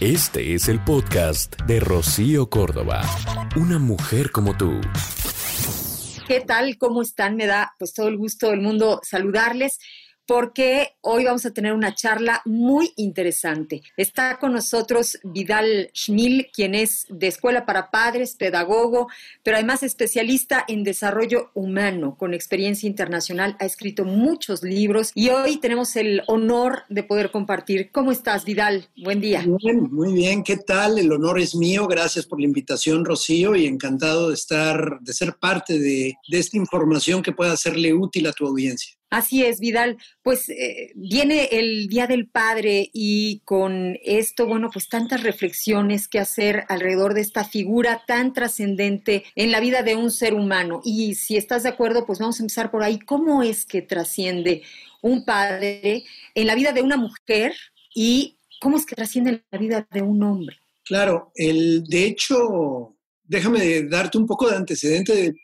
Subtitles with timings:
[0.00, 3.02] Este es el podcast de Rocío Córdoba.
[3.56, 4.80] Una mujer como tú.
[6.28, 6.78] ¿Qué tal?
[6.78, 7.34] ¿Cómo están?
[7.34, 9.80] Me da pues todo el gusto del mundo saludarles
[10.28, 13.80] porque hoy vamos a tener una charla muy interesante.
[13.96, 19.08] Está con nosotros Vidal Schmil, quien es de Escuela para Padres, pedagogo,
[19.42, 25.56] pero además especialista en desarrollo humano, con experiencia internacional, ha escrito muchos libros y hoy
[25.56, 27.90] tenemos el honor de poder compartir.
[27.90, 28.90] ¿Cómo estás, Vidal?
[29.02, 29.40] Buen día.
[29.46, 30.44] Muy bien, muy bien.
[30.44, 30.98] ¿Qué tal?
[30.98, 31.86] El honor es mío.
[31.86, 36.58] Gracias por la invitación, Rocío, y encantado de estar, de ser parte de, de esta
[36.58, 38.97] información que pueda serle útil a tu audiencia.
[39.10, 39.96] Así es, Vidal.
[40.22, 46.18] Pues eh, viene el Día del Padre y con esto, bueno, pues tantas reflexiones que
[46.18, 50.80] hacer alrededor de esta figura tan trascendente en la vida de un ser humano.
[50.84, 52.98] Y si estás de acuerdo, pues vamos a empezar por ahí.
[52.98, 54.62] ¿Cómo es que trasciende
[55.00, 57.54] un padre en la vida de una mujer
[57.94, 60.56] y cómo es que trasciende en la vida de un hombre?
[60.84, 65.34] Claro, el, de hecho, déjame darte un poco de antecedente de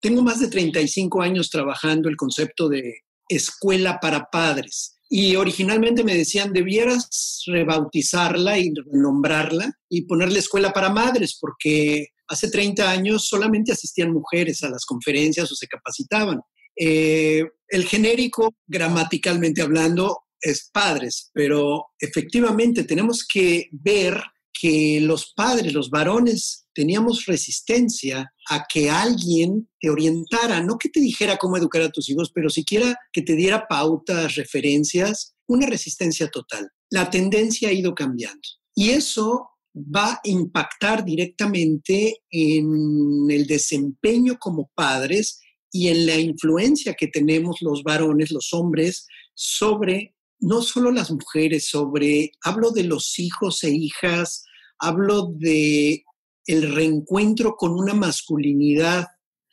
[0.00, 4.96] tengo más de 35 años trabajando el concepto de escuela para padres.
[5.10, 12.50] Y originalmente me decían, debieras rebautizarla y renombrarla y ponerle escuela para madres, porque hace
[12.50, 16.40] 30 años solamente asistían mujeres a las conferencias o se capacitaban.
[16.76, 25.72] Eh, el genérico, gramaticalmente hablando, es padres, pero efectivamente tenemos que ver que los padres,
[25.72, 31.82] los varones, teníamos resistencia a que alguien te orientara, no que te dijera cómo educar
[31.82, 36.68] a tus hijos, pero siquiera que te diera pautas, referencias, una resistencia total.
[36.90, 38.40] La tendencia ha ido cambiando
[38.74, 46.94] y eso va a impactar directamente en el desempeño como padres y en la influencia
[46.94, 53.18] que tenemos los varones, los hombres, sobre no solo las mujeres, sobre, hablo de los
[53.18, 54.44] hijos e hijas,
[54.78, 56.04] hablo de
[56.46, 59.06] el reencuentro con una masculinidad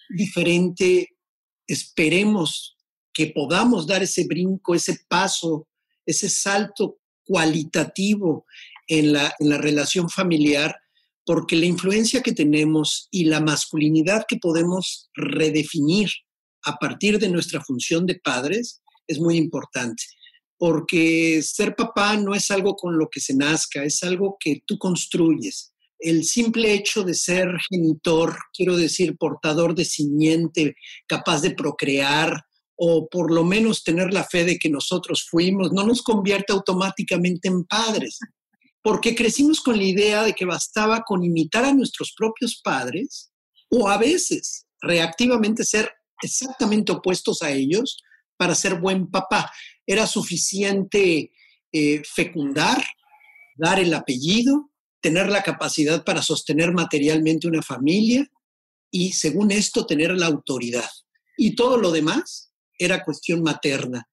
[0.09, 1.09] diferente,
[1.67, 2.77] esperemos
[3.13, 5.67] que podamos dar ese brinco, ese paso,
[6.05, 8.45] ese salto cualitativo
[8.87, 10.75] en la, en la relación familiar,
[11.25, 16.11] porque la influencia que tenemos y la masculinidad que podemos redefinir
[16.63, 20.03] a partir de nuestra función de padres es muy importante,
[20.57, 24.77] porque ser papá no es algo con lo que se nazca, es algo que tú
[24.77, 30.75] construyes el simple hecho de ser genitor, quiero decir, portador de simiente,
[31.07, 32.45] capaz de procrear,
[32.75, 37.47] o por lo menos tener la fe de que nosotros fuimos, no nos convierte automáticamente
[37.47, 38.19] en padres,
[38.81, 43.31] porque crecimos con la idea de que bastaba con imitar a nuestros propios padres,
[43.71, 45.91] o a veces reactivamente ser
[46.21, 47.97] exactamente opuestos a ellos
[48.37, 49.51] para ser buen papá.
[49.85, 51.31] Era suficiente
[51.71, 52.83] eh, fecundar,
[53.55, 58.27] dar el apellido, tener la capacidad para sostener materialmente una familia
[58.89, 60.89] y, según esto, tener la autoridad.
[61.37, 64.07] Y todo lo demás era cuestión materna.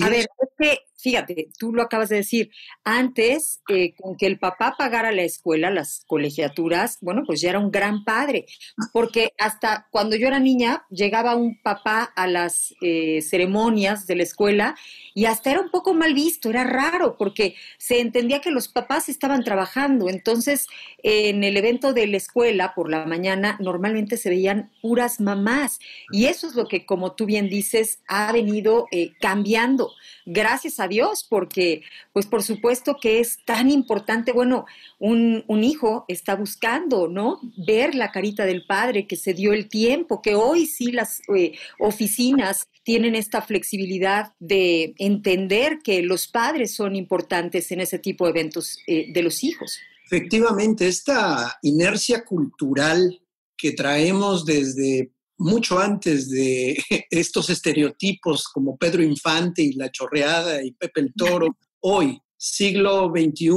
[0.00, 2.50] A ver, es que fíjate, tú lo acabas de decir,
[2.84, 7.60] antes, eh, con que el papá pagara la escuela, las colegiaturas, bueno, pues ya era
[7.60, 8.46] un gran padre,
[8.92, 14.24] porque hasta cuando yo era niña llegaba un papá a las eh, ceremonias de la
[14.24, 14.74] escuela
[15.14, 19.08] y hasta era un poco mal visto, era raro, porque se entendía que los papás
[19.08, 20.66] estaban trabajando, entonces
[21.02, 25.78] en el evento de la escuela por la mañana normalmente se veían puras mamás,
[26.10, 29.92] y eso es lo que, como tú bien dices, ha venido eh, cambiando.
[30.26, 31.82] Gracias a Dios, porque
[32.12, 34.66] pues por supuesto que es tan importante, bueno,
[34.98, 37.40] un, hijo está buscando, ¿no?
[37.56, 41.52] Ver la carita del padre, que se dio el tiempo, que hoy sí las eh,
[41.78, 48.30] oficinas tienen esta flexibilidad de entender que los padres son importantes en ese tipo de
[48.30, 49.78] eventos eh, de los hijos.
[50.06, 53.20] Efectivamente, esta inercia cultural
[53.58, 56.76] que traemos desde mucho antes de
[57.10, 63.48] estos estereotipos como Pedro Infante y La Chorreada y Pepe el Toro, hoy, siglo XXI,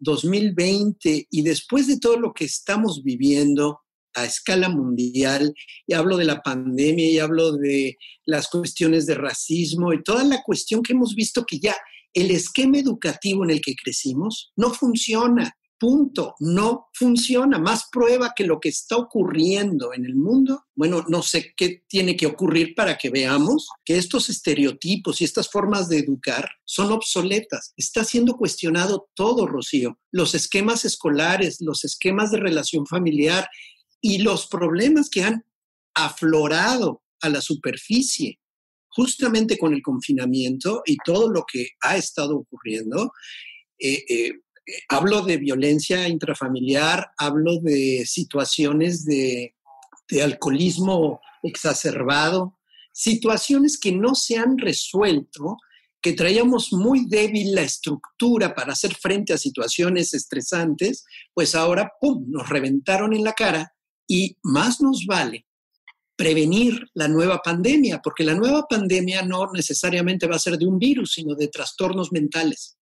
[0.00, 3.80] 2020, y después de todo lo que estamos viviendo
[4.14, 5.54] a escala mundial,
[5.86, 10.42] y hablo de la pandemia, y hablo de las cuestiones de racismo y toda la
[10.42, 11.76] cuestión que hemos visto que ya
[12.14, 15.54] el esquema educativo en el que crecimos no funciona.
[15.78, 17.58] Punto, no funciona.
[17.58, 20.64] Más prueba que lo que está ocurriendo en el mundo.
[20.74, 25.48] Bueno, no sé qué tiene que ocurrir para que veamos que estos estereotipos y estas
[25.48, 27.74] formas de educar son obsoletas.
[27.76, 29.98] Está siendo cuestionado todo, Rocío.
[30.10, 33.48] Los esquemas escolares, los esquemas de relación familiar
[34.00, 35.44] y los problemas que han
[35.94, 38.40] aflorado a la superficie
[38.90, 43.12] justamente con el confinamiento y todo lo que ha estado ocurriendo.
[43.78, 44.32] Eh, eh,
[44.88, 49.54] hablo de violencia intrafamiliar, hablo de situaciones de,
[50.22, 52.58] alcoholismo exacerbado,
[52.92, 55.58] situaciones que no se han resuelto,
[56.00, 61.04] que traíamos muy débil la estructura para hacer frente a situaciones estresantes,
[61.34, 63.74] pues ahora, ¡pum!, nos reventaron en la cara
[64.06, 65.44] y más nos vale
[66.16, 70.78] prevenir la nueva pandemia, porque la nueva pandemia no necesariamente va a ser de un
[70.78, 72.77] virus, sino de trastornos mentales.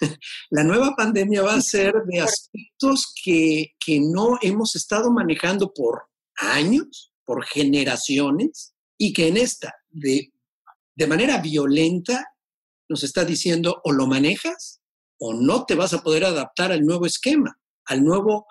[0.50, 6.04] la nueva pandemia va a ser de aspectos que, no hemos estado manejando por
[6.36, 10.32] años, por generaciones, y que en esta, de,
[10.94, 12.26] de manera violenta,
[12.88, 14.80] nos está diciendo o lo manejas
[15.18, 18.46] o no te vas a poder adaptar al nuevo esquema, al nuevo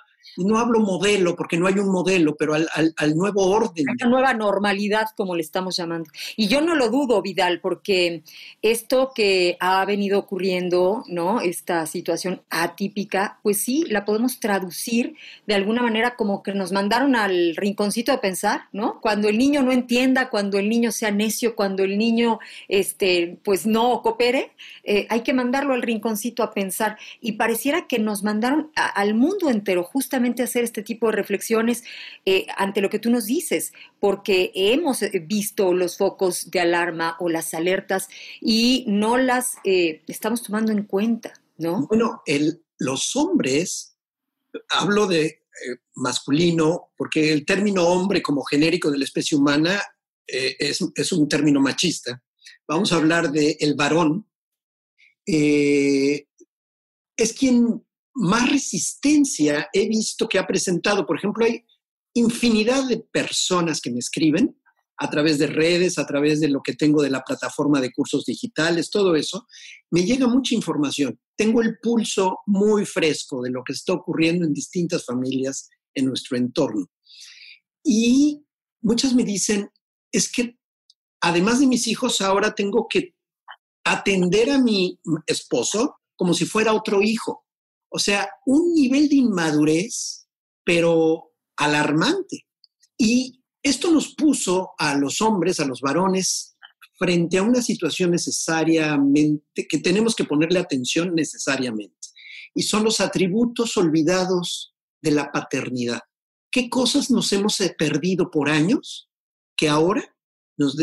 [0.45, 3.89] no hablo modelo porque no hay un modelo, pero al, nuevo orden.
[3.89, 6.09] A la nueva normalidad, como le estamos llamando.
[6.35, 8.23] Y yo no lo dudo, Vidal, porque
[8.61, 11.41] esto que ha venido ocurriendo, ¿no?
[11.41, 15.15] Esta situación atípica, pues sí, la podemos traducir
[15.45, 18.99] de alguna manera como que nos mandaron al rinconcito de pensar, ¿no?
[19.01, 23.65] Cuando el niño no entienda, cuando el niño sea necio, cuando el niño, este, pues
[23.65, 24.51] no coopere,
[24.83, 26.97] eh, hay que mandarlo al rinconcito a pensar.
[27.21, 31.83] Y pareciera que nos mandaron al mundo entero, justamente hacer este tipo de reflexiones
[32.25, 37.15] eh, ante lo que tú nos dices, porque hemos eh, visto los focos de alarma
[37.19, 38.07] o las alertas
[38.41, 41.87] y no las eh, estamos tomando en cuenta, ¿no?
[41.87, 43.97] Bueno, el, los hombres,
[44.69, 45.43] hablo de
[45.95, 49.81] masculino, porque el término hombre como genérico de la especie humana
[50.25, 52.23] es, es, un término machista.
[52.65, 54.25] Vamos a hablar de el varón.
[55.25, 56.23] es
[57.37, 57.83] quien
[58.13, 61.05] más resistencia he visto que ha presentado.
[61.05, 61.63] Por ejemplo, hay
[62.13, 64.55] infinidad de personas que me escriben
[65.01, 68.25] a través de redes, a través de lo que tengo de la plataforma de cursos
[68.25, 69.47] digitales, todo eso,
[69.91, 71.17] me llega mucha información.
[71.37, 76.35] Tengo el pulso muy fresco de lo que está ocurriendo en distintas familias en nuestro
[76.35, 76.87] entorno.
[77.81, 78.43] Y
[78.81, 79.69] muchas me dicen,
[80.11, 80.57] es que
[81.21, 83.15] además de mis hijos, ahora tengo que
[83.85, 87.45] atender a mi esposo como si fuera otro hijo.
[87.89, 90.27] O sea, un nivel de inmadurez,
[90.63, 92.45] pero alarmante.
[92.97, 96.55] Y esto nos puso a los hombres, a los varones,
[96.97, 101.95] frente a una situación necesariamente, que tenemos que ponerle atención necesariamente.
[102.53, 106.01] Y son los atributos olvidados de la paternidad.
[106.51, 109.09] ¿Qué cosas nos hemos perdido por años
[109.55, 110.15] que ahora
[110.57, 110.75] nos,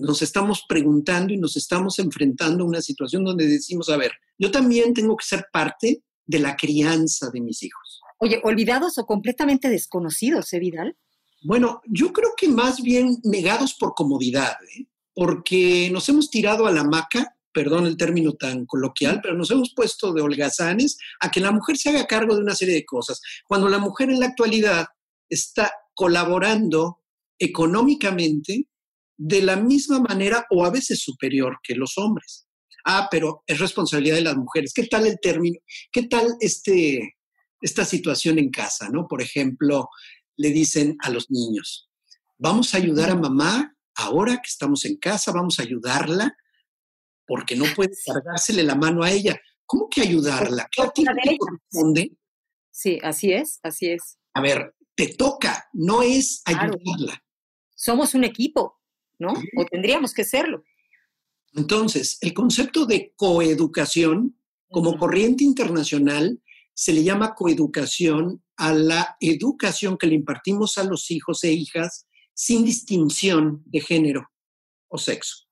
[0.00, 4.50] nos, estamos preguntando y nos estamos enfrentando a una situación donde decimos, a ver, yo
[4.50, 8.00] también tengo que ser parte de la crianza de mis hijos.
[8.18, 10.96] Oye, olvidados o completamente desconocidos, ¿eh, Vidal?
[11.42, 14.86] Bueno, yo creo que más bien negados por comodidad, ¿eh?
[15.12, 19.72] porque nos hemos tirado a la maca, perdón el término tan coloquial, pero nos hemos
[19.74, 23.20] puesto de holgazanes a que la mujer se haga cargo de una serie de cosas,
[23.48, 24.86] cuando la mujer en la actualidad
[25.28, 27.02] está colaborando
[27.40, 28.68] económicamente
[29.16, 32.46] de la misma manera o a veces superior que los hombres
[32.84, 34.72] ah, pero es responsabilidad de las mujeres.
[34.74, 35.58] ¿Qué tal el término?
[35.92, 37.16] ¿Qué tal este,
[37.60, 38.88] esta situación en casa?
[38.90, 39.06] ¿no?
[39.08, 39.88] Por ejemplo,
[40.36, 41.90] le dicen a los niños,
[42.38, 46.34] vamos a ayudar a mamá ahora que estamos en casa, vamos a ayudarla
[47.26, 49.40] porque no puede cargársele la mano a ella.
[49.64, 50.68] ¿Cómo que ayudarla?
[50.72, 51.04] ¿Qué te
[51.38, 52.16] corresponde?
[52.72, 54.18] Sí, así es, así es.
[54.34, 57.22] A ver, te toca, no es ayudarla.
[57.76, 58.80] Somos un equipo,
[59.18, 59.32] ¿no?
[59.56, 60.64] O tendríamos que serlo.
[61.54, 64.38] Entonces, el concepto de coeducación,
[64.70, 66.40] como corriente internacional,
[66.74, 72.06] se le llama coeducación a la educación que le impartimos a los hijos e hijas
[72.34, 74.30] sin distinción de género
[74.88, 75.46] o sexo.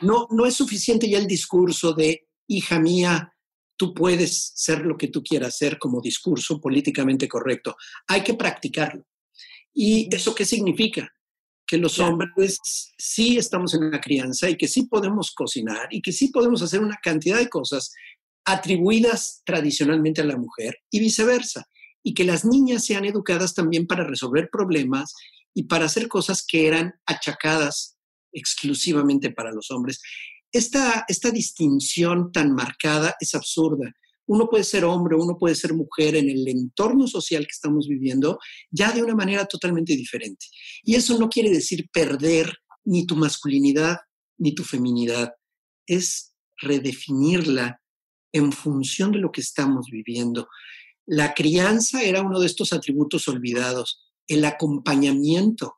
[0.00, 3.32] No, no es suficiente ya el discurso de, hija mía,
[3.76, 7.76] tú puedes ser lo que tú quieras ser como discurso políticamente correcto.
[8.06, 9.04] Hay que practicarlo.
[9.72, 11.10] ¿Y eso qué significa?
[11.66, 12.58] Que los hombres
[12.96, 16.80] sí estamos en la crianza y que sí podemos cocinar y que sí podemos hacer
[16.80, 17.92] una cantidad de cosas
[18.44, 21.68] atribuidas tradicionalmente a la mujer y viceversa.
[22.02, 25.12] Y que las niñas sean educadas también para resolver problemas
[25.52, 27.96] y para hacer cosas que eran achacadas
[28.32, 30.00] exclusivamente para los hombres.
[30.52, 33.92] esta, esta distinción tan marcada es absurda.
[34.26, 38.38] Uno puede ser hombre, uno puede ser mujer en el entorno social que estamos viviendo,
[38.70, 40.46] ya de una manera totalmente diferente.
[40.82, 42.52] Y eso no quiere decir perder
[42.84, 43.98] ni tu masculinidad
[44.38, 45.32] ni tu feminidad,
[45.86, 47.80] es redefinirla
[48.32, 50.48] en función de lo que estamos viviendo.
[51.06, 55.76] La crianza era uno de estos atributos olvidados, el acompañamiento.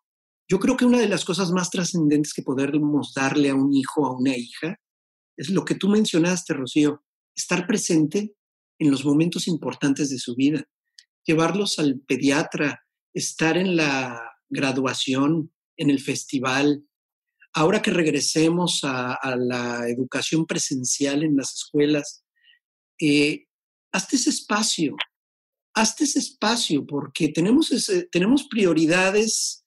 [0.49, 4.07] Yo creo que una de las cosas más trascendentes que podemos darle a un hijo,
[4.07, 4.77] a una hija,
[5.37, 7.05] es lo que tú mencionaste, Rocío,
[7.37, 8.35] estar presente
[8.79, 10.65] en los momentos importantes de su vida,
[11.25, 16.85] llevarlos al pediatra, estar en la graduación, en el festival.
[17.55, 22.25] Ahora que regresemos a, la educación presencial en las escuelas,
[23.01, 23.47] eh,
[23.93, 24.97] hazte ese espacio,
[25.75, 27.71] hazte ese espacio, porque tenemos,
[28.11, 29.65] tenemos prioridades,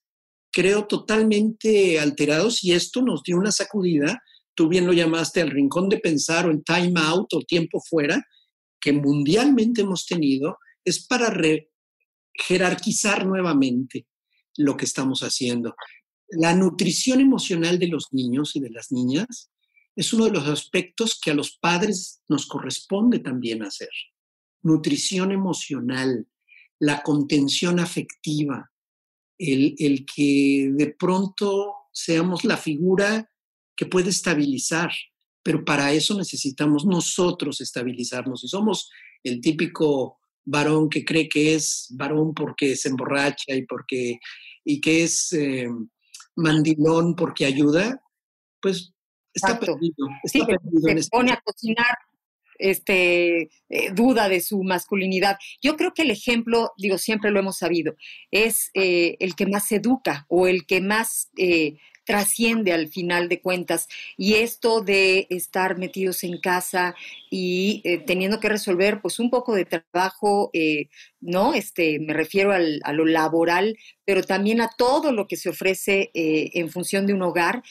[0.52, 4.22] creo, totalmente alterados y esto nos dio una sacudida.
[4.54, 8.22] Tú bien lo llamaste al rincón de pensar o el time out o tiempo fuera,
[8.82, 11.32] que mundialmente hemos tenido, es para
[12.34, 14.06] jerarquizar nuevamente
[14.56, 15.74] lo que estamos haciendo.
[16.28, 19.50] La nutrición emocional de los niños y de las niñas
[19.94, 23.90] es uno de los aspectos que a los padres nos corresponde también hacer
[24.62, 26.26] nutrición emocional,
[26.78, 28.70] la contención afectiva,
[29.38, 33.30] el, el que de pronto seamos la figura
[33.76, 34.92] que puede estabilizar,
[35.42, 38.44] pero para eso necesitamos nosotros estabilizarnos.
[38.44, 38.90] Y somos
[39.22, 44.18] el típico varón que cree que es varón porque se emborracha y, porque,
[44.64, 45.68] y que es eh,
[46.36, 48.02] mandilón porque ayuda,
[48.60, 48.92] pues
[49.34, 50.08] está perdido.
[50.22, 51.96] Está perdido se pone a cocinar
[52.58, 55.36] este, eh, duda de su masculinidad.
[55.60, 57.94] Yo creo que el ejemplo, digo, siempre lo hemos sabido,
[58.30, 63.40] es eh, el que más educa o el que más eh, trasciende al final de
[63.40, 63.88] cuentas.
[64.16, 66.94] Y esto de estar metidos en casa
[67.30, 70.50] y teniendo que resolver pues un poco de trabajo,
[71.20, 71.54] ¿no?
[71.54, 76.10] Este, me refiero al, a lo laboral, pero también a todo lo que se ofrece
[76.14, 77.62] en función de un hogar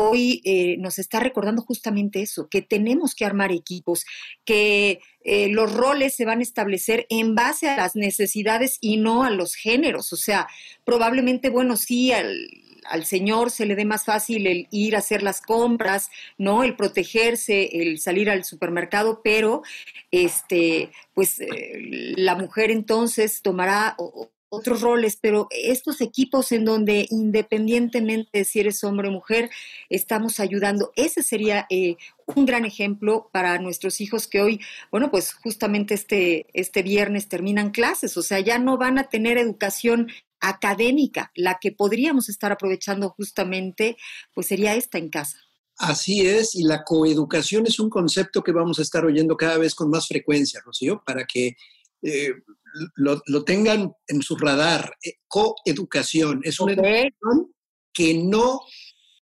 [0.00, 4.04] hoy eh, nos está recordando justamente eso, que tenemos que armar equipos,
[4.44, 9.24] que eh, los roles se van a establecer en base a las necesidades y no
[9.24, 10.12] a los géneros.
[10.12, 10.46] O sea,
[10.84, 12.48] probablemente, bueno, sí, al,
[13.04, 16.64] señor se le dé más fácil el ir a hacer las compras, ¿no?
[16.64, 19.62] El protegerse, el salir al supermercado, pero
[20.10, 23.96] este, pues eh, la mujer entonces tomará
[24.50, 29.50] otros roles, pero estos equipos en donde independientemente de si eres hombre o mujer,
[29.90, 35.34] estamos ayudando, ese sería eh, un gran ejemplo para nuestros hijos que hoy, bueno, pues
[35.34, 40.08] justamente este, este viernes terminan clases, o sea, ya no van a tener educación
[40.40, 43.96] académica, la que podríamos estar aprovechando justamente,
[44.34, 45.38] pues sería esta en casa.
[45.78, 49.74] Así es, y la coeducación es un concepto que vamos a estar oyendo cada vez
[49.76, 51.56] con más frecuencia, Rocío, para que
[52.02, 52.32] eh,
[52.96, 54.96] lo, tengan en su radar.
[55.02, 57.54] Eh, coeducación es una educación
[57.92, 58.60] que no,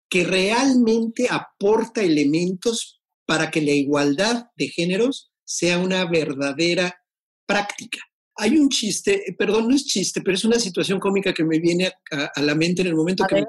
[0.08, 7.02] que realmente aporta elementos para que la igualdad de géneros sea una verdadera
[7.46, 8.00] práctica.
[8.36, 11.58] Hay un chiste, eh, perdón, no es chiste, pero es una situación cómica que me
[11.58, 13.46] viene a, la mente en el momento que me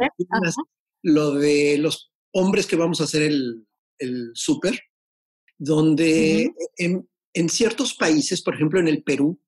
[1.03, 3.65] lo de los hombres que vamos a hacer el,
[3.99, 4.79] el súper,
[5.57, 9.39] donde en, en, ciertos países, por ejemplo en el Perú,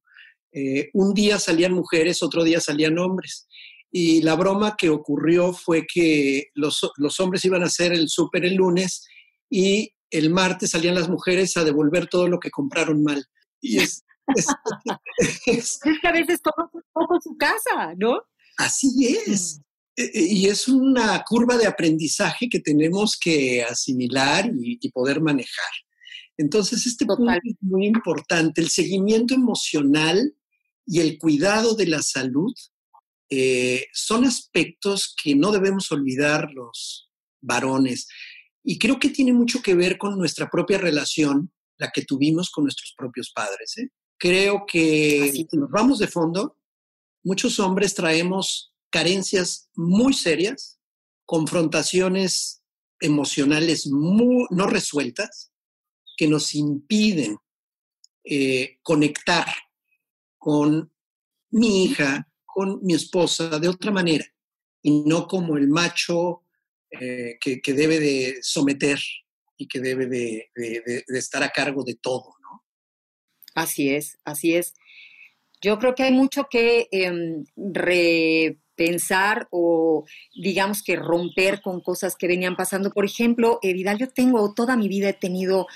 [0.52, 3.48] eh, un día salían mujeres, otro día salían hombres.
[3.92, 6.82] Y la broma que ocurrió fue que los,
[7.20, 9.08] hombres iban a hacer el súper el lunes
[9.50, 13.26] y el martes salían las mujeres a devolver todo lo que compraron mal.
[13.62, 14.04] Y es,
[15.46, 18.22] es, que a veces toma un poco su casa, ¿no?
[18.58, 19.58] Así es.
[19.58, 19.64] Mm.
[19.96, 25.72] E, e, y es una curva de aprendizaje que tenemos que asimilar y, poder manejar.
[26.38, 28.62] Entonces, este punto es muy importante.
[28.62, 30.34] El seguimiento emocional
[30.86, 32.54] y el cuidado de la salud
[33.30, 38.08] eh, son aspectos que no debemos olvidar los varones.
[38.64, 42.64] Y creo que tiene mucho que ver con nuestra propia relación, la que tuvimos con
[42.64, 43.78] nuestros propios padres.
[43.78, 43.90] ¿eh?
[44.20, 46.58] Creo que si nos vamos de fondo,
[47.24, 50.80] muchos hombres traemos carencias muy serias,
[51.26, 52.62] confrontaciones
[53.00, 55.52] emocionales no resueltas,
[56.18, 57.38] que nos impiden
[58.26, 59.48] eh, conectar
[60.38, 60.92] con
[61.52, 64.26] mi hija, con mi esposa, de otra manera,
[64.82, 66.44] y no como el macho
[66.92, 69.00] eh, que, debe de someter
[69.58, 70.52] y que debe de,
[71.08, 72.36] estar a cargo de todo.
[73.60, 74.74] Así es, así es.
[75.62, 77.44] Yo creo que hay mucho que em,
[78.78, 82.92] pensar o digamos que romper con cosas que venían pasando.
[82.92, 85.68] Por ejemplo, eh, yo tengo, toda mi vida he tenido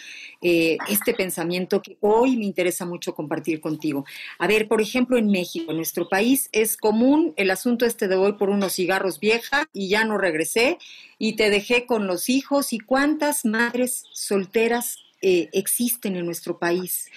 [0.41, 4.05] eh, este pensamiento que hoy me interesa mucho compartir contigo.
[4.39, 8.15] A ver, por ejemplo, en México, en nuestro país, es común el asunto este de
[8.15, 10.77] hoy por unos cigarros vieja y ya no regresé
[11.19, 17.09] y te dejé con los hijos y cuántas madres solteras eh, existen en nuestro país.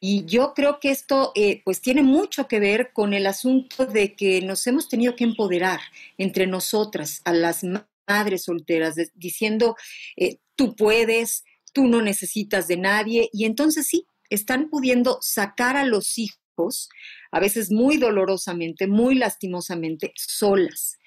[0.00, 4.14] Y yo creo que esto eh, pues tiene mucho que ver con el asunto de
[4.14, 5.80] que nos hemos tenido que empoderar
[6.16, 7.64] entre nosotras, a las
[8.08, 9.76] madres solteras, diciendo,
[10.16, 13.28] eh, tú puedes, tú no necesitas de nadie.
[13.32, 16.88] Y entonces sí, están pudiendo sacar a los hijos,
[17.30, 20.98] a veces muy dolorosamente, muy lastimosamente, solas.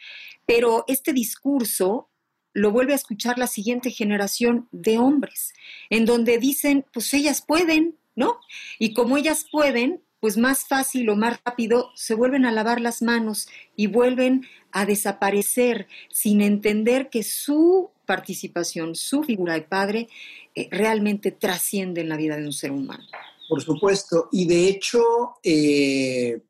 [0.46, 2.10] Pero este discurso
[2.54, 5.54] lo vuelve a escuchar la siguiente generación de hombres,
[5.90, 8.39] en donde dicen, pues ellas pueden, ¿no?
[8.79, 13.01] Y como ellas pueden, pues más fácil o más rápido se vuelven a lavar las
[13.01, 20.08] manos y vuelven a desaparecer sin entender que su participación, su figura de padre,
[20.55, 23.03] eh, realmente trasciende en la vida de un ser humano.
[23.50, 25.03] Por supuesto, y de hecho,
[25.43, 26.41] eh,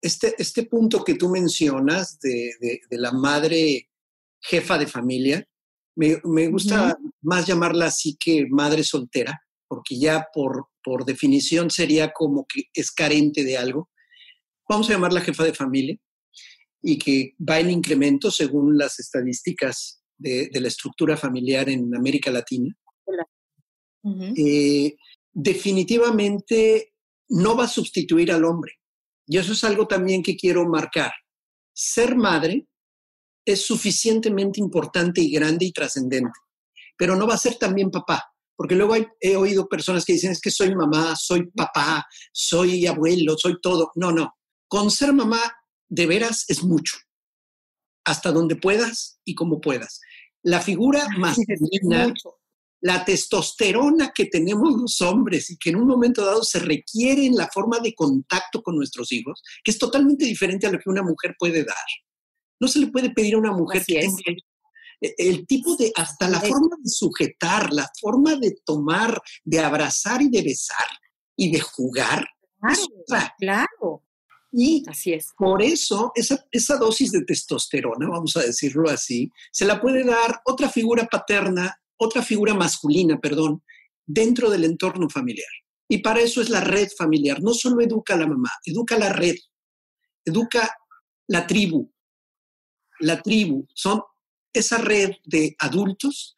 [0.00, 3.88] este, este punto que tú mencionas de, la madre
[4.40, 5.44] jefa de familia,
[5.96, 12.46] me, gusta más llamarla así que madre soltera, porque ya por, por definición sería como
[12.46, 13.90] que es carente de algo.
[14.68, 15.96] Vamos a llamarla jefa de familia
[16.82, 22.74] y que va en incremento según las estadísticas de, la estructura familiar en América Latina.
[24.36, 24.96] Eh,
[25.32, 26.94] definitivamente
[27.28, 28.72] no va a sustituir al hombre.
[29.26, 31.12] Y eso es algo también que quiero marcar.
[31.74, 32.66] Ser madre
[33.44, 36.38] es suficientemente importante y grande y trascendente,
[36.96, 38.24] pero no va a ser también papá.
[38.58, 43.38] Porque luego he oído personas que dicen, es que soy mamá, soy papá, soy abuelo,
[43.38, 43.92] soy todo.
[43.94, 44.34] No, no.
[44.66, 45.40] Con ser mamá,
[45.88, 46.96] de veras, es mucho.
[48.04, 50.00] Hasta donde puedas y como puedas.
[50.42, 52.12] La figura masculina,
[52.80, 57.36] la testosterona que tenemos los hombres y que en un momento dado se requiere en
[57.36, 61.04] la forma de contacto con nuestros hijos, que es totalmente diferente a lo que una
[61.04, 61.76] mujer puede dar.
[62.58, 64.36] No se le puede pedir a una mujer que tenga e,
[65.00, 70.28] el tipo de, hasta la forma de sujetar, la forma de tomar, de abrazar y
[70.28, 70.88] de besar
[71.36, 72.26] y de jugar.
[72.60, 74.04] Claro, claro.
[74.50, 75.28] Y así es.
[75.36, 80.40] por eso esa, esa dosis de testosterona, vamos a decirlo así, se la puede dar
[80.46, 83.62] otra figura paterna, otra figura masculina, perdón,
[84.06, 85.48] dentro del entorno familiar.
[85.88, 87.42] Y para eso es la red familiar.
[87.42, 89.36] No solo educa a la mamá, educa la red,
[90.24, 90.74] educa
[91.28, 91.90] la tribu.
[93.00, 94.02] La tribu son
[94.52, 96.36] esa red de adultos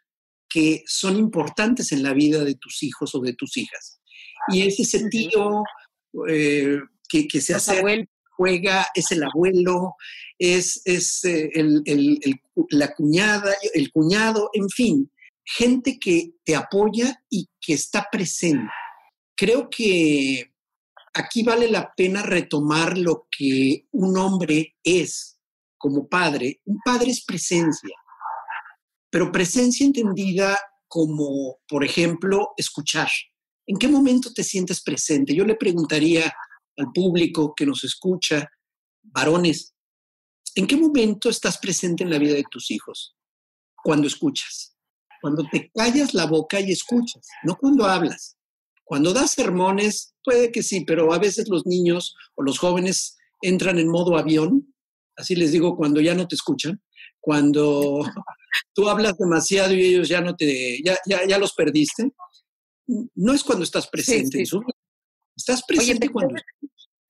[0.50, 4.00] que son importantes en la vida de tus hijos o de tus hijas.
[4.48, 5.62] Y es ese tío
[6.28, 7.80] eh, que, se hace,
[8.36, 9.94] juega, es el abuelo,
[10.38, 11.50] es, es eh,
[12.70, 15.12] la cuñada, el cuñado, en fin,
[15.44, 18.70] gente que te apoya y que está presente.
[19.36, 20.52] Creo que
[21.14, 25.38] aquí vale la pena retomar lo que un hombre es
[25.78, 26.60] como padre.
[26.64, 27.94] Un padre es presencia
[29.10, 33.08] pero presencia entendida como, por ejemplo, escuchar.
[33.66, 35.34] ¿En qué momento te sientes presente?
[35.34, 36.32] Yo le preguntaría
[36.76, 38.48] al público que nos escucha,
[39.02, 39.74] varones,
[40.54, 43.16] ¿en qué momento estás presente en la vida de tus hijos?
[43.82, 44.76] Cuando escuchas,
[45.20, 48.36] cuando te callas la boca y escuchas, no cuando hablas.
[48.84, 53.78] Cuando das sermones, puede que sí, pero a veces los niños o los jóvenes entran
[53.78, 54.74] en modo avión,
[55.16, 56.82] así les digo, cuando ya no te escuchan,
[57.20, 58.00] cuando
[58.74, 62.10] tú hablas demasiado y ellos ya no te, ya, ya, los perdiste,
[63.14, 64.42] no es cuando estás presente.
[65.36, 66.34] Estás presente cuando...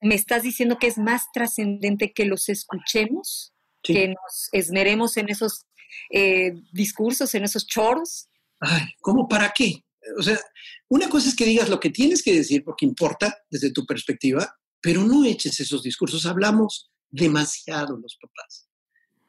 [0.01, 3.53] ¿Me estás diciendo que es más trascendente que los escuchemos?
[3.83, 5.65] ¿Que nos esmeremos en esos
[6.09, 8.27] eh, discursos, en esos choros?
[8.59, 9.83] Ay, ¿cómo para qué?
[10.17, 10.39] O sea,
[10.87, 14.55] una cosa es que digas lo que tienes que decir porque importa desde tu perspectiva,
[14.81, 16.25] pero no eches esos discursos.
[16.25, 18.67] Hablamos demasiado los papás.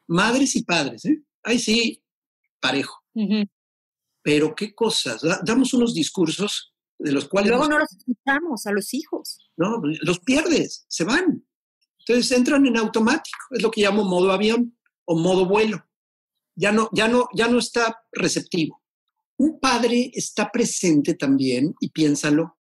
[0.07, 1.21] Madres y padres, ¿eh?
[1.43, 2.02] Ay, sí,
[2.63, 3.03] parejo.
[4.23, 7.49] Pero qué cosas, damos unos discursos de los cuales...
[7.49, 9.51] Luego no los escuchamos a los hijos.
[9.57, 11.45] No, los pierdes, se van.
[11.99, 15.85] Entonces entran en automático, es lo que llamo modo avión o modo vuelo.
[16.55, 18.81] Ya no, ya no, ya no está receptivo.
[19.37, 22.57] Un padre está presente también, y piénsalo,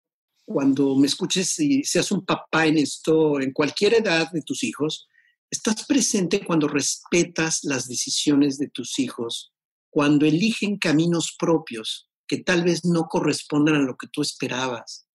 [0.46, 5.08] cuando me escuches y seas un papá en esto, en cualquier edad de tus hijos,
[5.50, 9.54] estás presente cuando respetas las decisiones de tus hijos,
[9.90, 15.08] cuando eligen caminos propios que tal vez no correspondan a lo que tú esperabas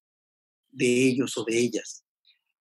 [0.71, 2.05] de ellos o de ellas.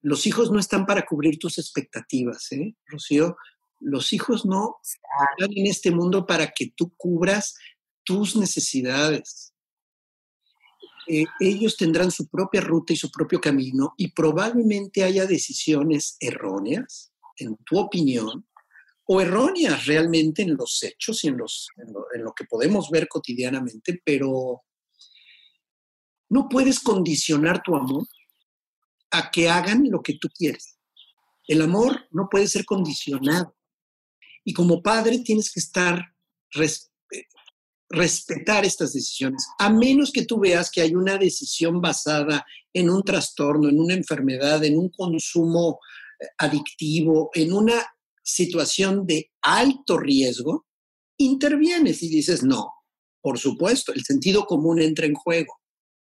[0.01, 3.37] Los hijos no están para cubrir tus expectativas, ¿eh, Rocío?
[3.79, 7.55] Los hijos no están en este mundo para que tú cubras
[8.03, 9.53] tus necesidades.
[11.07, 17.11] Eh, ellos tendrán su propia ruta y su propio camino y probablemente haya decisiones erróneas,
[17.37, 18.45] en tu opinión,
[19.13, 21.67] o erróneas realmente en los hechos y en, los,
[22.15, 24.63] en lo que podemos ver cotidianamente, pero
[26.29, 28.07] no puedes condicionar tu amor
[29.09, 30.77] a que hagan lo que tú quieres.
[31.45, 33.53] El amor no puede ser condicionado.
[34.45, 36.15] Y como padre tienes que estar,
[37.89, 43.03] respetar estas decisiones, a menos que tú veas que hay una decisión basada en un
[43.03, 45.81] trastorno, en una enfermedad, en un consumo
[46.17, 47.85] eh, adictivo, en una
[48.23, 50.65] situación de alto riesgo,
[51.17, 52.69] intervienes y dices, no,
[53.21, 55.59] por supuesto, el sentido común entra en juego.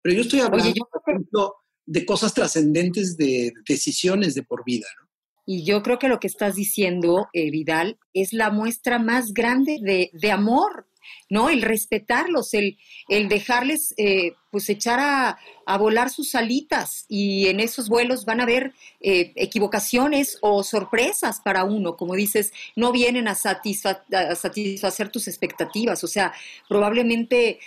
[0.02, 1.54] Pero yo estoy hablando, por ejemplo,
[1.86, 5.08] de cosas trascendentes de decisiones de por vida, ¿no?
[5.50, 9.78] Y yo creo que lo que estás diciendo, eh, Vidal, es la muestra más grande
[9.80, 10.86] de, de amor,
[11.28, 11.50] ¿no?
[11.50, 17.60] El respetarlos, el, el dejarles eh, pues echar a, a, volar sus alitas y en
[17.60, 23.28] esos vuelos van a haber eh, equivocaciones o sorpresas para uno, como dices, no vienen
[23.28, 26.32] a, satisfa a satisfacer tus expectativas, o sea,
[26.68, 27.58] probablemente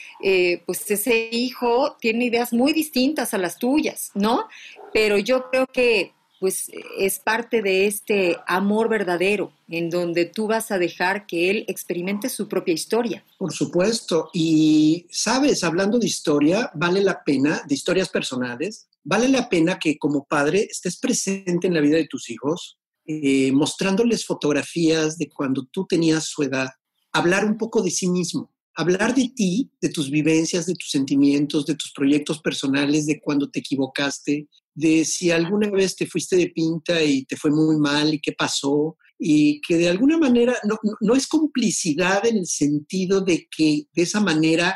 [0.66, 4.48] pues ese hijo tiene ideas muy distintas a las tuyas, ¿no?
[4.94, 10.72] Pero yo creo que pues es parte de este amor verdadero, en donde tú vas
[10.72, 13.24] a dejar que él experimente su propia historia.
[13.38, 19.50] Por supuesto, y sabes, hablando de historia, vale la pena, de historias personales, vale la
[19.50, 25.20] pena que como padre estés presente en la vida de tus hijos, eh, mostrándoles fotografías
[25.20, 26.70] de cuando tú tenías su edad,
[27.12, 31.66] hablar un poco de sí mismo, hablar de ti, de tus vivencias, de tus sentimientos,
[31.66, 36.50] de tus proyectos personales, de cuando te equivocaste, de si alguna vez te fuiste de
[36.50, 40.80] pinta y te fue muy mal y qué pasó, y que de alguna manera no,
[41.02, 44.76] no es complicidad en el sentido de que de esa manera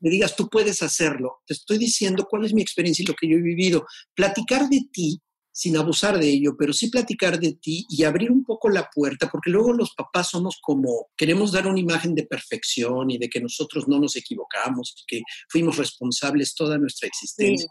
[0.00, 1.38] me digas, tú puedes hacerlo.
[1.46, 3.84] Te estoy diciendo cuál es mi experiencia y lo que yo he vivido.
[4.14, 5.20] Platicar de ti
[5.58, 9.28] sin abusar de ello, pero sí platicar de ti y abrir un poco la puerta,
[9.28, 13.40] porque luego los papás somos como, queremos dar una imagen de perfección y de que
[13.40, 17.68] nosotros no nos equivocamos y que fuimos responsables toda nuestra existencia.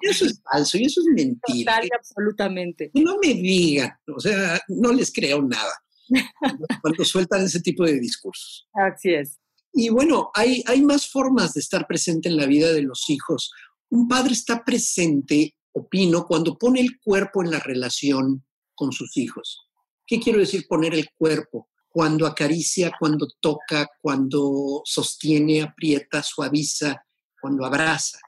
[0.00, 1.74] Y eso es falso y eso es mentira.
[1.74, 2.90] Total, absolutamente.
[2.94, 5.74] No me digan, o sea, no les creo nada
[6.80, 8.66] cuando sueltan ese tipo de discursos.
[8.72, 9.36] Así es.
[9.74, 13.52] Y bueno, hay, hay más formas de estar presente en la vida de los hijos.
[13.90, 19.68] Un padre está presente opino, cuando pone el cuerpo en la relación con sus hijos.
[20.06, 21.68] ¿Qué quiero decir poner el cuerpo?
[21.88, 27.04] Cuando acaricia, cuando toca, cuando sostiene, aprieta, suaviza,
[27.40, 28.18] cuando abraza.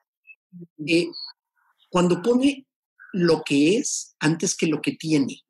[0.87, 1.09] Eh,
[1.89, 2.67] cuando pone
[3.13, 5.41] lo que es antes que lo que tiene.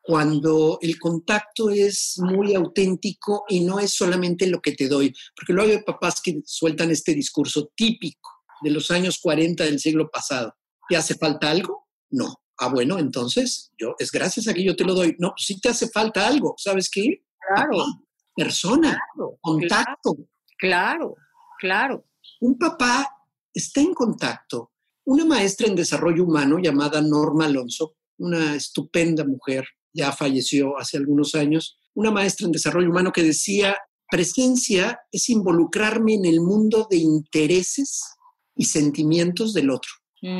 [0.00, 5.14] Cuando el contacto es muy auténtico y no es solamente lo que te doy.
[5.36, 8.30] Porque luego hay papás que sueltan este discurso típico
[8.62, 10.54] de los años 40 del siglo pasado
[10.88, 11.88] ¿Te hace falta algo?
[12.10, 12.34] No.
[12.58, 15.16] Ah, bueno, entonces yo es gracias a que yo te lo doy.
[15.18, 17.24] No, si te hace falta algo, ¿sabes qué?
[17.54, 17.84] Claro.
[18.36, 18.98] persona,
[19.40, 20.16] contacto.
[20.58, 21.16] Claro,
[21.58, 22.06] claro.
[22.40, 23.08] Un papá
[23.52, 24.70] está en contacto.
[25.04, 31.34] Una maestra en desarrollo humano llamada Norma Alonso, una estupenda mujer, ya falleció hace algunos
[31.34, 33.76] años, una maestra en desarrollo humano que decía,
[34.08, 38.14] presencia es involucrarme en el mundo de intereses
[38.54, 39.90] y sentimientos del otro.
[40.22, 40.38] Mm,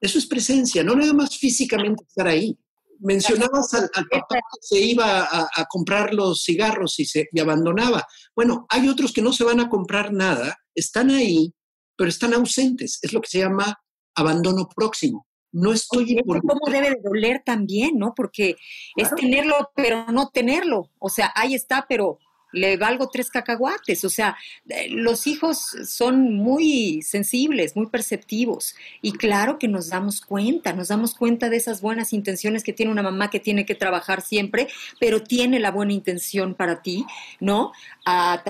[0.00, 2.58] eso, es presencia, no nada más físicamente estar ahí.
[2.98, 8.06] Mencionabas al, papá que se iba a, comprar los cigarros y, se, y abandonaba.
[8.36, 11.54] Bueno, hay otros que no se van a comprar nada, están ahí,
[11.96, 12.98] pero están ausentes.
[13.00, 13.80] Es lo que se llama
[14.14, 15.26] abandono próximo.
[15.52, 18.12] No estoy ¿Cómo debe de doler también, no?
[18.14, 18.56] Porque
[18.96, 20.90] es tenerlo, pero no tenerlo.
[20.98, 22.18] O sea, ahí está, pero
[22.52, 24.04] le valgo tres cacahuates.
[24.04, 24.36] O sea,
[24.68, 28.74] eh, los hijos son muy sensibles, muy perceptivos.
[29.02, 32.92] Y claro que nos damos cuenta, nos damos cuenta de esas buenas intenciones que tiene
[32.92, 37.04] una mamá que tiene que trabajar siempre, pero tiene la buena intención para ti,
[37.40, 37.72] ¿no?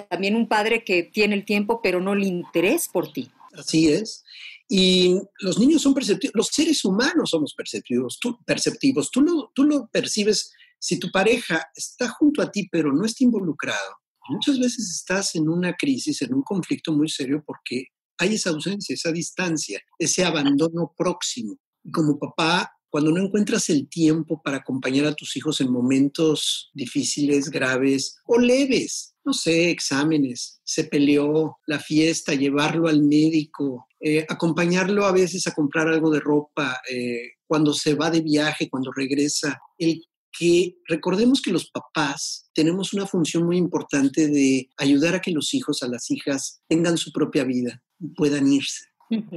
[0.08, 3.30] también un padre que tiene el tiempo, pero no el interés por ti.
[3.52, 4.24] Así es.
[4.68, 9.10] Y los niños son perceptivos, los seres humanos somos perceptivos, tú, perceptivos.
[9.10, 13.22] Tú, lo, tú lo percibes si tu pareja está junto a ti pero no está
[13.22, 13.96] involucrado,
[14.28, 17.86] muchas veces estás en una crisis, en un conflicto muy serio porque
[18.18, 21.56] hay esa ausencia, esa distancia, ese abandono próximo.
[21.90, 27.48] Como papá, cuando no encuentras el tiempo para acompañar a tus hijos en momentos difíciles,
[27.48, 35.06] graves o leves, no sé, exámenes, se peleó, la fiesta, llevarlo al médico, eh, acompañarlo
[35.06, 39.58] a veces a comprar algo de ropa, eh, cuando se va de viaje, cuando regresa,
[39.78, 40.04] el
[40.36, 45.54] que recordemos que los papás tenemos una función muy importante de ayudar a que los
[45.54, 48.84] hijos, a las hijas, tengan su propia vida y puedan irse.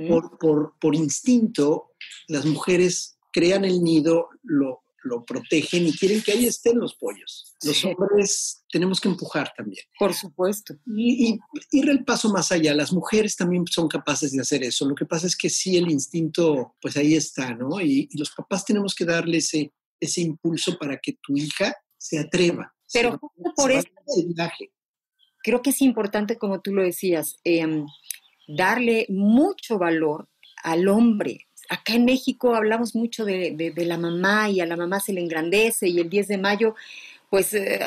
[0.07, 1.91] por, por, por instinto,
[2.27, 7.55] las mujeres crean el nido, lo, lo protegen y quieren que ahí estén los pollos.
[7.63, 9.83] Los hombres tenemos que empujar también.
[9.99, 10.75] Por supuesto.
[10.85, 11.39] Y,
[11.71, 12.73] ir el paso más allá.
[12.73, 14.87] Las mujeres también son capaces de hacer eso.
[14.87, 17.79] Lo que pasa es que sí, el instinto, pues ahí está, ¿no?
[17.81, 19.73] Y, los papás tenemos que darle ese,
[20.03, 22.73] ese impulso para que tu hija se atreva.
[22.91, 23.19] Pero
[23.55, 23.87] por eso
[25.43, 27.85] creo que es importante, como tú lo decías, em,
[28.47, 30.29] darle mucho valor
[30.63, 35.13] al hombre, acá en México hablamos mucho de, la mamá y a la mamá se
[35.13, 36.75] le engrandece y el 10 de mayo
[37.33, 37.79] pues eh,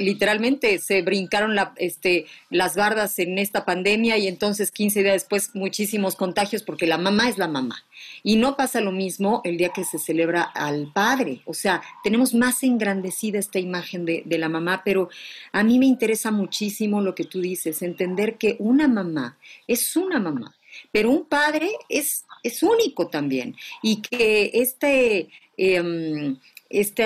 [0.00, 6.14] literalmente se brincaron este, las bardas en esta pandemia y entonces 15 días después muchísimos
[6.14, 7.82] contagios porque la mamá es la mamá.
[8.22, 11.40] Y no pasa lo mismo el día que se celebra al padre.
[11.46, 15.08] O sea, tenemos más engrandecida esta imagen de, la mamá, pero
[15.52, 20.20] a mí me interesa muchísimo lo que tú dices, entender que una mamá es una
[20.20, 20.54] mamá
[20.92, 26.36] pero un padre es, es único también y que este, em,
[26.70, 27.04] este,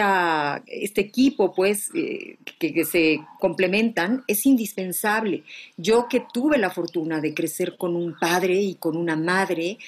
[0.67, 5.43] este, equipo, pues, eh, que, se complementan, es indispensable.
[5.79, 9.79] Yo que tuve la fortuna de crecer con un padre y con una madre,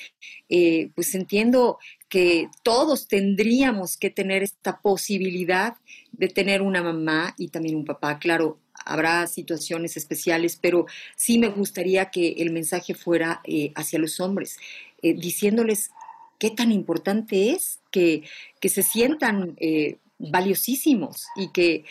[0.49, 5.75] eh, pues entiendo que todos tendríamos que tener esta posibilidad
[6.11, 8.19] de tener una mamá y también un papá.
[8.19, 10.87] Claro, habrá situaciones especiales, pero
[11.17, 14.57] sí me gustaría que el mensaje fuera eh, hacia los hombres,
[15.03, 15.91] diciéndoles
[16.39, 18.25] qué tan importante es que,
[18.61, 21.85] que se sientan eh, valiosísimos y que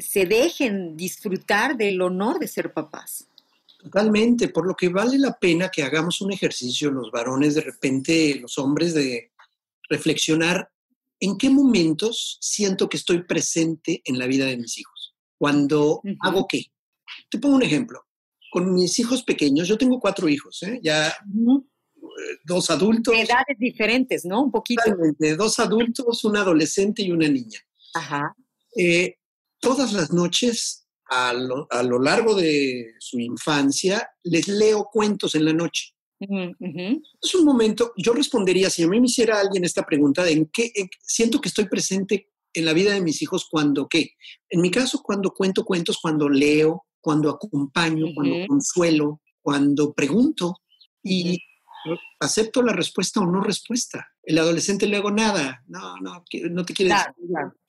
[0.00, 3.26] se dejen disfrutar del honor de ser papás.
[3.84, 8.38] Totalmente, por lo que vale la pena que hagamos un ejercicio los varones, de repente
[8.40, 9.32] los hombres, de
[9.90, 10.70] reflexionar
[11.20, 14.94] en qué momentos siento que estoy presente en la vida de mis hijos
[15.38, 16.66] cuando hago qué.
[17.28, 18.06] Te pongo un ejemplo.
[18.50, 20.80] Con mis hijos pequeños, yo tengo cuatro hijos, ¿eh?
[20.82, 21.12] ya eh,
[22.44, 23.14] dos adultos.
[23.14, 24.42] De edades diferentes, ¿no?
[24.42, 24.82] Un poquito.
[24.84, 27.60] Totalmente, dos adultos, un adolescente y una niña.
[27.94, 28.34] Ajá.
[28.76, 29.16] Eh,
[29.60, 35.44] todas las noches, a lo, a lo, largo de su infancia, les leo cuentos en
[35.44, 35.94] la noche.
[36.18, 40.46] Es un momento, yo respondería, si a mí me hiciera alguien esta pregunta, de en
[40.46, 40.72] qué
[41.02, 44.12] siento que estoy presente en la vida de mis hijos cuando qué.
[44.48, 50.56] En mi caso, cuando cuento cuentos, cuando leo, cuando acompaño, cuando consuelo, cuando pregunto
[51.02, 51.38] y
[52.20, 54.08] acepto la respuesta o no respuesta.
[54.22, 56.94] El adolescente le hago nada, no, no, no te quiere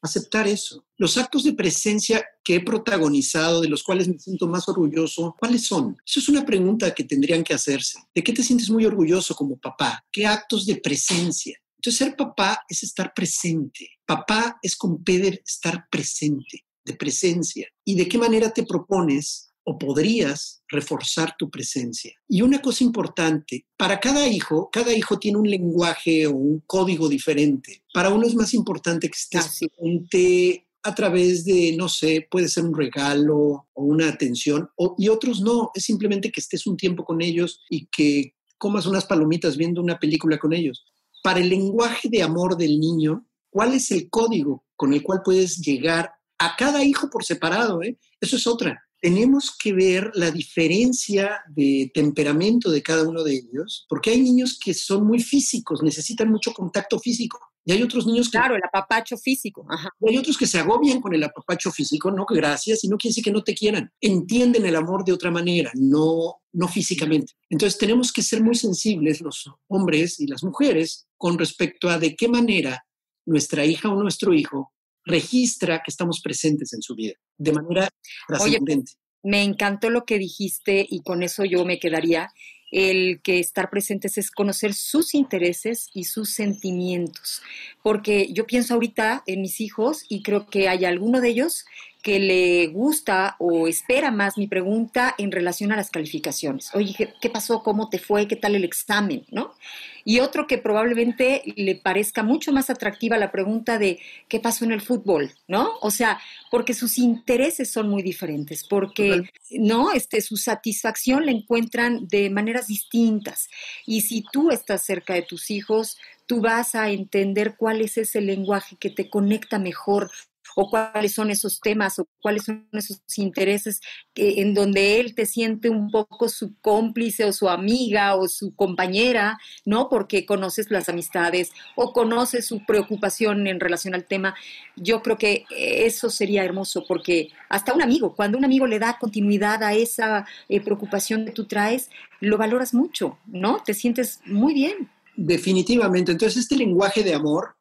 [0.01, 0.85] aceptar eso.
[0.97, 5.65] Los actos de presencia que he protagonizado, de los cuales me siento más orgulloso, ¿cuáles
[5.65, 5.97] son?
[6.05, 7.99] Eso es una pregunta que tendrían que hacerse.
[8.13, 10.05] ¿De qué te sientes muy orgulloso como papá?
[10.11, 11.57] ¿Qué actos de presencia?
[11.77, 13.89] Entonces, ser papá es estar presente.
[14.05, 17.67] Papá es con Peder estar presente, de presencia.
[17.83, 22.13] ¿Y de qué manera te propones o podrías reforzar tu presencia?
[22.29, 27.09] Y una cosa importante, para cada hijo, cada hijo tiene un lenguaje o un código
[27.09, 27.83] diferente.
[27.93, 32.63] Para uno es más importante que estés presente a través de, no sé, puede ser
[32.63, 37.21] un regalo o una atención, y otros no, es simplemente que estés un tiempo con
[37.21, 40.85] ellos y que comas unas palomitas viendo una película con ellos
[41.25, 45.57] para el lenguaje de amor del niño, ¿cuál es el código con el cual puedes
[45.57, 47.81] llegar a cada hijo por separado?
[47.81, 47.97] Eh?
[48.21, 48.84] Eso es otra.
[49.05, 54.57] Tenemos que ver la diferencia de temperamento de cada uno de ellos, porque hay niños
[54.59, 57.39] que son muy físicos, necesitan mucho contacto físico.
[57.63, 58.39] Y hay otros niños que...
[58.39, 59.63] Claro, el apapacho físico.
[59.99, 62.97] Y hay otros que se agobian con el apapacho físico, no que gracias, y no
[62.97, 63.91] quiere decir que no te quieran.
[64.01, 67.33] Entienden el amor de otra manera, no, no físicamente.
[67.47, 72.15] Entonces tenemos que ser muy sensibles los hombres y las mujeres con respecto a de
[72.15, 72.87] qué manera
[73.27, 74.71] nuestra hija o nuestro hijo
[75.05, 77.89] registra que estamos presentes en su vida, de manera
[78.27, 78.93] trascendente.
[79.23, 82.31] Me encantó lo que dijiste y con eso yo me quedaría
[82.71, 87.41] el que estar presentes es conocer sus intereses y sus sentimientos.
[87.81, 91.65] Porque yo pienso ahorita en mis hijos y creo que hay alguno de ellos
[92.05, 96.69] que le gusta o espera más mi pregunta en relación a las calificaciones.
[96.75, 97.63] Oye, ¿qué, pasó?
[97.63, 98.27] ¿Cómo te fue?
[98.27, 99.25] ¿Qué tal el examen?
[99.31, 99.55] ¿No?
[100.03, 104.73] Y otro que probablemente le parezca mucho más atractiva la pregunta de ¿qué pasó en
[104.73, 105.31] el fútbol?
[105.47, 105.71] ¿No?
[105.81, 112.07] O sea, porque sus intereses son muy diferentes, porque no, este, su satisfacción la encuentran
[112.07, 113.49] de maneras distintas.
[113.87, 118.21] Y si tú estás cerca de tus hijos, tú vas a entender cuál es ese
[118.21, 120.11] lenguaje que te conecta mejor
[120.55, 123.81] o cuáles son esos temas o cuáles son esos intereses
[124.15, 129.37] en donde él te siente un poco su cómplice o su amiga o su compañera,
[129.65, 129.89] ¿no?
[129.89, 134.35] Porque conoces las amistades o conoces su preocupación en relación al tema.
[134.75, 138.97] Yo creo que eso sería hermoso porque hasta un amigo, cuando un amigo le da
[138.99, 141.89] continuidad a esa eh, preocupación que tú traes,
[142.19, 143.61] lo valoras mucho, ¿no?
[143.63, 144.89] Te sientes muy bien.
[145.15, 146.11] Definitivamente.
[146.11, 147.55] Entonces, este lenguaje de amor,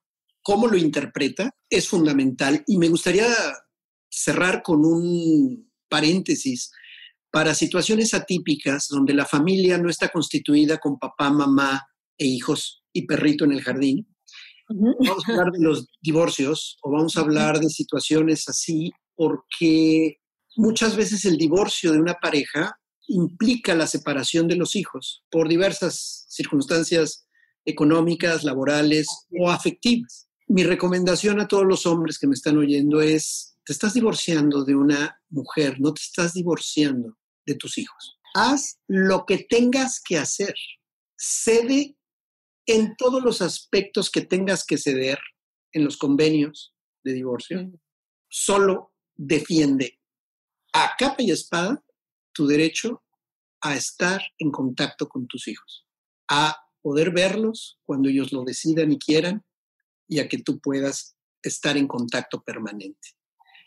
[0.44, 2.62] cómo lo interpreta, es fundamental.
[2.68, 3.26] Y me gustaría
[4.08, 6.70] cerrar con un paréntesis
[7.32, 11.82] para situaciones atípicas donde la familia no está constituida con papá, mamá
[12.16, 14.06] e hijos y perrito en el jardín.
[14.68, 20.18] Vamos a hablar de los divorcios o vamos a hablar de situaciones así porque
[20.56, 22.78] muchas veces el divorcio de una pareja
[23.08, 27.26] implica la separación de los hijos por diversas circunstancias
[27.64, 29.06] económicas, laborales
[29.38, 30.28] o afectivas.
[30.46, 34.74] Mi recomendación a todos los hombres que me están oyendo es, te estás divorciando de
[34.74, 38.18] una mujer, no te estás divorciando de tus hijos.
[38.34, 40.54] Haz lo que tengas que hacer.
[41.16, 41.96] Cede
[42.66, 45.18] en todos los aspectos que tengas que ceder
[45.72, 47.70] en los convenios de divorcio.
[48.28, 50.00] Solo defiende
[50.72, 51.82] a capa y espada
[52.32, 53.02] tu derecho
[53.62, 55.86] a estar en contacto con tus hijos,
[56.28, 59.42] a poder verlos cuando ellos lo decidan y quieran
[60.08, 63.10] y a que tú puedas estar en contacto permanente.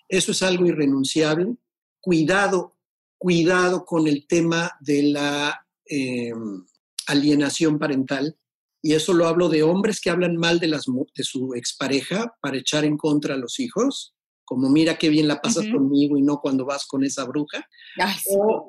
[0.08, 1.56] Eso es algo irrenunciable.
[2.00, 2.76] Cuidado,
[3.18, 6.66] cuidado con el tema de la em,
[7.08, 8.38] alienación parental.
[8.82, 12.58] Y eso lo hablo de hombres que hablan mal de, las, de su expareja para
[12.58, 14.14] echar en contra a los hijos
[14.48, 17.68] como mira qué bien la pasas conmigo y no cuando vas con esa bruja.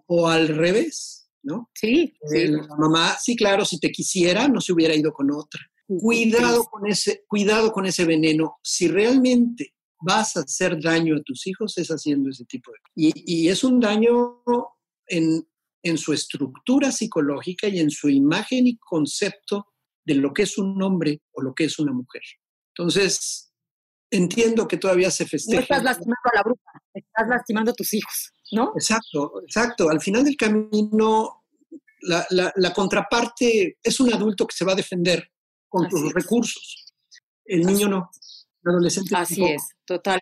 [0.09, 1.71] o, al revés, ¿no?
[1.73, 2.49] Sí, sí.
[2.49, 5.61] La mamá, sí, claro, si te quisiera, no se hubiera ido con otra.
[5.89, 8.59] Cuidado con ese, cuidado con ese veneno.
[8.63, 12.79] Si realmente vas a hacer daño a tus hijos, es haciendo ese tipo de...
[12.95, 14.43] Y, y es un daño
[15.07, 15.49] en,
[15.83, 19.69] en su estructura psicológica y en su imagen y concepto
[20.05, 22.23] de lo que es un hombre o lo que es una mujer.
[22.77, 23.53] Entonces,
[24.11, 25.59] entiendo que todavía se festeja.
[25.59, 28.73] No estás lastimando a la bruja, estás lastimando a tus hijos, ¿no?
[28.75, 29.91] Exacto, exacto.
[29.91, 31.45] Al final del camino,
[32.01, 35.31] la, contraparte es un adulto que se va a defender
[35.69, 36.87] con sus recursos.
[37.45, 38.11] El niño no,
[38.65, 40.21] el adolescente Así es, total,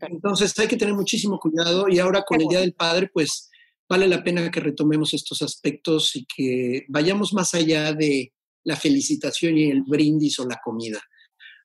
[0.00, 3.50] Entonces hay que tener muchísimo cuidado y ahora con el Día del Padre, pues
[3.88, 8.32] vale la pena que retomemos estos aspectos y que vayamos más allá de
[8.64, 11.00] la felicitación y el brindis o la comida.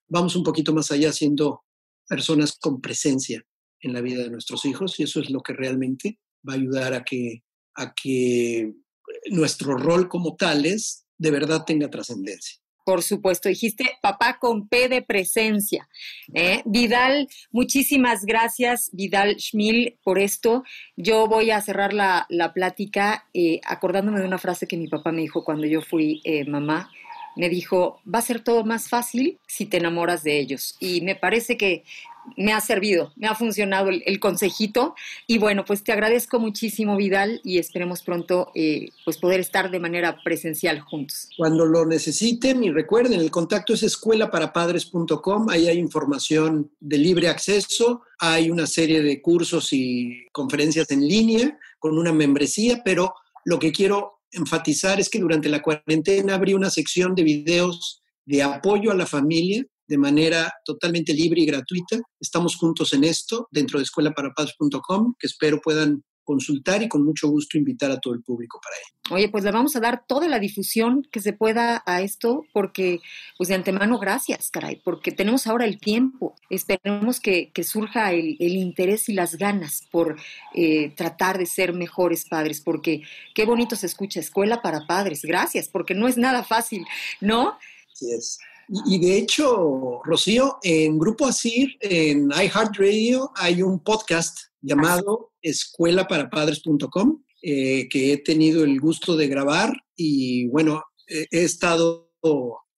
[0.07, 1.63] Vamos un poquito más allá siendo
[2.07, 3.43] personas con presencia
[3.81, 6.93] en la vida de nuestros hijos y eso es lo que realmente va a ayudar
[6.93, 7.43] a que,
[7.75, 8.73] a que
[9.29, 12.62] nuestro rol como tales de verdad tenga trascendencia.
[12.83, 15.87] Por supuesto, dijiste papá con P de presencia.
[16.33, 16.61] ¿eh?
[16.65, 20.63] Vidal, muchísimas gracias, Vidal Schmil, por esto.
[20.95, 25.21] Yo voy a cerrar la, plática eh, acordándome de una frase que mi papá me
[25.21, 26.91] dijo cuando yo fui eh, mamá
[27.35, 30.75] me dijo, va a ser todo más fácil si te enamoras de ellos.
[30.79, 31.83] Y me parece que
[32.37, 34.95] me ha servido, me ha funcionado el, consejito.
[35.27, 39.79] Y bueno, pues te agradezco muchísimo, Vidal, y esperemos pronto eh, pues poder estar de
[39.79, 41.29] manera presencial juntos.
[41.37, 48.03] Cuando lo necesiten y recuerden, el contacto es escuelaparapadres.com, ahí hay información de libre acceso,
[48.19, 53.13] hay una serie de cursos y conferencias en línea con una membresía, pero
[53.45, 58.41] lo que quiero enfatizar es que durante la cuarentena abrí una sección de videos de
[58.41, 61.99] apoyo a la familia de manera totalmente libre y gratuita.
[62.19, 67.59] Estamos juntos en esto dentro de escuelaparapaz.com, que espero puedan consultar y con mucho gusto
[67.59, 69.15] invitar a todo el público para ello.
[69.15, 73.01] Oye, pues le vamos a dar toda la difusión que se pueda a esto, porque,
[73.37, 76.33] pues de antemano, gracias, caray, porque tenemos ahora el tiempo.
[76.49, 80.15] Esperemos que, surja el, interés y las ganas por
[80.55, 83.03] eh, tratar de ser mejores padres, porque
[83.35, 85.21] qué bonito se escucha Escuela para Padres.
[85.21, 86.83] Gracias, porque no es nada fácil,
[87.21, 87.59] ¿no?
[87.91, 88.39] Así es.
[88.85, 97.87] Y, de hecho, Rocío, en Grupo Asir, en iHeartRadio, hay un podcast llamado escuelaparapadres.com eh,
[97.89, 102.09] que he tenido el gusto de grabar y bueno, he estado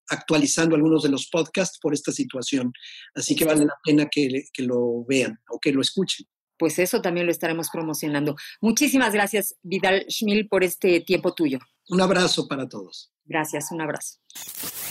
[0.10, 2.74] actualizando algunos de los podcasts por esta situación.
[3.14, 6.26] Así que vale la pena que, que lo vean o que lo escuchen
[6.58, 8.36] pues eso también lo estaremos promocionando.
[8.62, 11.60] Muchísimas gracias, Vidal Schmil, por este tiempo tuyo.
[11.90, 13.12] Un abrazo para todos.
[13.26, 14.20] Gracias, un abrazo.